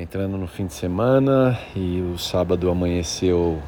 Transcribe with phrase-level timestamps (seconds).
[0.00, 3.58] entrando no fim de semana e o sábado amanheceu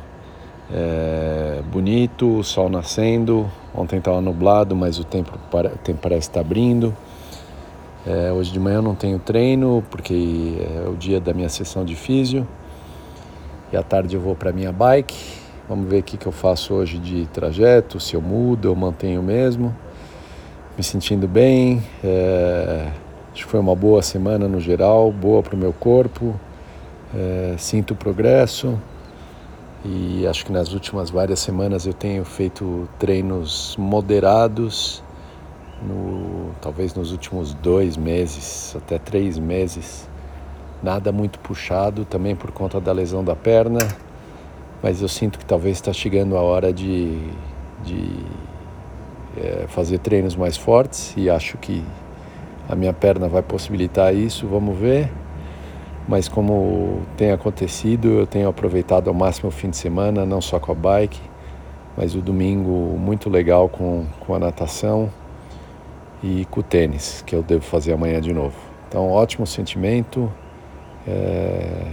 [0.72, 3.50] é, bonito, o sol nascendo.
[3.74, 6.96] Ontem estava nublado, mas o tempo, o tempo parece estar abrindo.
[8.06, 11.84] É, hoje de manhã eu não tenho treino porque é o dia da minha sessão
[11.84, 12.48] de físio.
[13.70, 15.14] E à tarde eu vou para minha bike.
[15.68, 19.22] Vamos ver o que, que eu faço hoje de trajeto, se eu mudo, eu mantenho
[19.22, 19.76] mesmo.
[20.78, 21.82] Me sentindo bem.
[22.02, 22.90] É,
[23.32, 26.34] acho que foi uma boa semana no geral, boa para o meu corpo.
[27.14, 28.78] É, sinto progresso.
[29.84, 35.02] E acho que nas últimas várias semanas eu tenho feito treinos moderados,
[35.82, 40.08] no, talvez nos últimos dois meses, até três meses.
[40.82, 43.80] Nada muito puxado, também por conta da lesão da perna,
[44.82, 47.18] mas eu sinto que talvez está chegando a hora de,
[47.84, 48.24] de
[49.36, 51.84] é, fazer treinos mais fortes e acho que
[52.68, 54.46] a minha perna vai possibilitar isso.
[54.46, 55.10] Vamos ver
[56.06, 60.58] mas como tem acontecido, eu tenho aproveitado ao máximo o fim de semana, não só
[60.58, 61.20] com a bike,
[61.96, 65.10] mas o domingo muito legal com, com a natação
[66.22, 68.56] e com o tênis, que eu devo fazer amanhã de novo.
[68.88, 70.30] Então, ótimo sentimento,
[71.06, 71.86] é, é,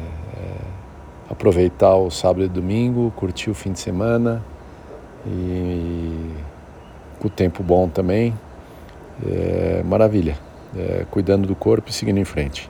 [1.30, 4.44] aproveitar o sábado e domingo, curtir o fim de semana
[5.26, 6.32] e
[7.20, 8.34] com o tempo bom também.
[9.26, 10.38] É, maravilha,
[10.76, 12.70] é, cuidando do corpo e seguindo em frente.